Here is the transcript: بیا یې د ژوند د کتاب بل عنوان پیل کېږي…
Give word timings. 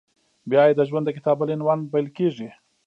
بیا 0.49 0.61
یې 0.67 0.73
د 0.77 0.81
ژوند 0.89 1.05
د 1.07 1.09
کتاب 1.17 1.35
بل 1.39 1.49
عنوان 1.55 1.79
پیل 1.91 2.07
کېږي… 2.17 2.49